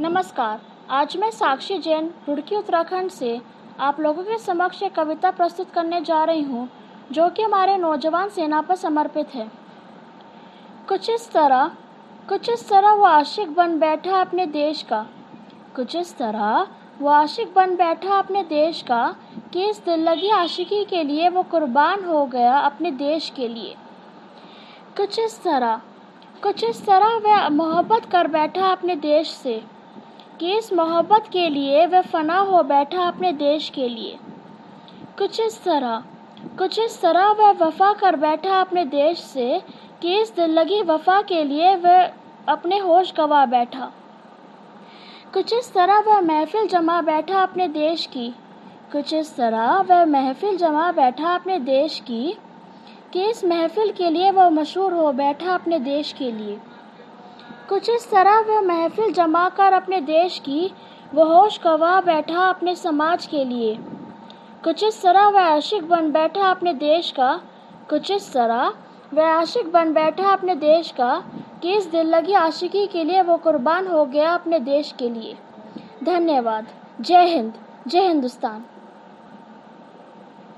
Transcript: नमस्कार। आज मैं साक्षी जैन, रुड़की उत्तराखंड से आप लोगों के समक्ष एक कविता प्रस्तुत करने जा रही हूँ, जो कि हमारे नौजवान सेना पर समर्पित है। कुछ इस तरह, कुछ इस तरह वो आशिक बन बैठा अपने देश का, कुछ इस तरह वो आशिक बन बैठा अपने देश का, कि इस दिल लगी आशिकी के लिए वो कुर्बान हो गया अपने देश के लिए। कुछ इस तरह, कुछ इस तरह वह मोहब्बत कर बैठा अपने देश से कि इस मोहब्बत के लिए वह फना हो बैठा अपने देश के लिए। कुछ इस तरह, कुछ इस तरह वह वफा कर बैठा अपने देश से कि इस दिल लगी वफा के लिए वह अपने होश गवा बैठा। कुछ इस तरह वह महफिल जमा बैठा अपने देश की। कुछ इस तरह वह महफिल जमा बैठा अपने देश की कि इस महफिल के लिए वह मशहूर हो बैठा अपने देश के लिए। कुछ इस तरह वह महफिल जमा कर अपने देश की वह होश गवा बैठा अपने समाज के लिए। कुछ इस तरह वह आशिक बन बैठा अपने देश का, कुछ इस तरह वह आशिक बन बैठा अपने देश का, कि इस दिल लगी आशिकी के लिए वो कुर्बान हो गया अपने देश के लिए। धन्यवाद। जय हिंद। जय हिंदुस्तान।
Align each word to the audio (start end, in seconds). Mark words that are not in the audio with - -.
नमस्कार। 0.00 0.60
आज 0.90 1.16
मैं 1.16 1.30
साक्षी 1.30 1.76
जैन, 1.78 2.08
रुड़की 2.28 2.56
उत्तराखंड 2.56 3.10
से 3.10 3.40
आप 3.78 3.98
लोगों 4.00 4.22
के 4.22 4.36
समक्ष 4.38 4.82
एक 4.82 4.92
कविता 4.94 5.30
प्रस्तुत 5.30 5.70
करने 5.70 6.00
जा 6.00 6.22
रही 6.24 6.42
हूँ, 6.42 6.68
जो 7.12 7.28
कि 7.28 7.42
हमारे 7.42 7.76
नौजवान 7.76 8.28
सेना 8.28 8.60
पर 8.60 8.74
समर्पित 8.74 9.34
है। 9.34 9.46
कुछ 10.88 11.10
इस 11.10 11.30
तरह, 11.32 11.70
कुछ 12.28 12.48
इस 12.50 12.68
तरह 12.68 12.92
वो 12.92 13.04
आशिक 13.04 13.52
बन 13.54 13.78
बैठा 13.78 14.20
अपने 14.20 14.46
देश 14.46 14.82
का, 14.82 15.04
कुछ 15.76 15.96
इस 15.96 16.16
तरह 16.16 16.66
वो 17.00 17.08
आशिक 17.08 17.52
बन 17.54 17.74
बैठा 17.76 18.18
अपने 18.18 18.42
देश 18.44 18.80
का, 18.82 19.02
कि 19.52 19.64
इस 19.64 19.82
दिल 19.84 20.00
लगी 20.00 20.30
आशिकी 20.34 20.84
के 20.84 21.02
लिए 21.02 21.28
वो 21.28 21.42
कुर्बान 21.50 22.04
हो 22.04 22.24
गया 22.26 22.56
अपने 22.58 22.90
देश 22.92 23.28
के 23.36 23.48
लिए। 23.48 23.74
कुछ 24.96 25.18
इस 25.18 25.38
तरह, 25.42 25.80
कुछ 26.42 26.64
इस 26.64 26.84
तरह 26.86 27.18
वह 27.18 27.48
मोहब्बत 27.50 28.08
कर 28.12 28.28
बैठा 28.28 28.66
अपने 28.68 28.96
देश 28.98 29.30
से 29.32 29.62
कि 30.40 30.52
इस 30.58 30.72
मोहब्बत 30.72 31.24
के 31.32 31.48
लिए 31.48 31.86
वह 31.86 32.02
फना 32.02 32.38
हो 32.38 32.62
बैठा 32.62 33.02
अपने 33.02 33.32
देश 33.32 33.68
के 33.68 33.88
लिए। 33.88 34.18
कुछ 35.18 35.40
इस 35.40 35.62
तरह, 35.64 36.02
कुछ 36.58 36.78
इस 36.78 37.00
तरह 37.00 37.26
वह 37.30 37.50
वफा 37.50 37.92
कर 37.92 38.16
बैठा 38.16 38.60
अपने 38.60 38.84
देश 38.84 39.18
से 39.18 39.62
कि 40.02 40.20
इस 40.20 40.34
दिल 40.36 40.50
लगी 40.50 40.82
वफा 40.82 41.22
के 41.22 41.44
लिए 41.44 41.76
वह 41.76 42.10
अपने 42.48 42.78
होश 42.78 43.12
गवा 43.16 43.44
बैठा। 43.46 43.92
कुछ 45.34 45.52
इस 45.52 45.72
तरह 45.72 46.00
वह 46.00 46.20
महफिल 46.20 46.66
जमा 46.66 47.00
बैठा 47.02 47.42
अपने 47.42 47.68
देश 47.68 48.06
की। 48.06 48.28
कुछ 48.92 49.14
इस 49.14 49.36
तरह 49.36 49.76
वह 49.80 50.04
महफिल 50.04 50.56
जमा 50.56 50.92
बैठा 50.92 51.34
अपने 51.34 51.58
देश 51.58 52.00
की 52.00 52.36
कि 53.12 53.24
इस 53.24 53.44
महफिल 53.44 53.92
के 53.92 54.10
लिए 54.10 54.30
वह 54.30 54.50
मशहूर 54.50 54.92
हो 54.92 55.12
बैठा 55.12 55.54
अपने 55.54 55.78
देश 55.78 56.12
के 56.12 56.32
लिए। 56.32 56.58
कुछ 57.70 57.90
इस 57.90 58.10
तरह 58.10 58.40
वह 58.40 58.60
महफिल 58.60 59.12
जमा 59.12 59.48
कर 59.48 59.72
अपने 59.72 60.00
देश 60.00 60.38
की 60.38 60.74
वह 61.14 61.24
होश 61.24 61.60
गवा 61.64 62.00
बैठा 62.00 62.38
अपने 62.38 62.74
समाज 62.74 63.26
के 63.26 63.44
लिए। 63.44 63.78
कुछ 64.64 64.84
इस 64.84 65.02
तरह 65.02 65.28
वह 65.28 65.40
आशिक 65.40 65.88
बन 65.88 66.10
बैठा 66.10 66.50
अपने 66.50 66.74
देश 66.74 67.10
का, 67.10 67.40
कुछ 67.90 68.10
इस 68.10 68.32
तरह 68.32 68.74
वह 69.14 69.26
आशिक 69.26 69.72
बन 69.72 69.92
बैठा 69.92 70.28
अपने 70.28 70.54
देश 70.54 70.90
का, 70.90 71.24
कि 71.62 71.74
इस 71.74 71.86
दिल 71.86 72.06
लगी 72.06 72.32
आशिकी 72.32 72.86
के 72.86 73.04
लिए 73.04 73.22
वो 73.22 73.36
कुर्बान 73.36 73.86
हो 73.86 74.04
गया 74.04 74.34
अपने 74.34 74.60
देश 74.60 74.94
के 74.98 75.08
लिए। 75.10 75.36
धन्यवाद। 76.04 76.66
जय 77.00 77.24
हिंद। 77.24 77.54
जय 77.88 78.00
हिंदुस्तान। 78.00 78.64